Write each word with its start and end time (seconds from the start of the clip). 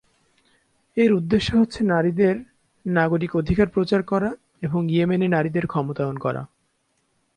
এর 0.97 1.11
উদ্দেশ্য 1.13 1.49
হচ্ছে 1.55 1.83
নারীদের 1.83 2.35
নাগরিক 2.85 3.31
অধিকার 3.35 3.67
প্রচার 3.67 4.01
করা 4.03 4.29
এবং 4.61 4.81
ইয়েমেনে 4.91 5.27
নারীদের 5.27 5.65
ক্ষমতায়ন 5.67 6.17
করা। 6.17 6.41